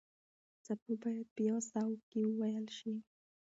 [0.65, 2.93] څپه باید په یوه ساه کې وېل شي.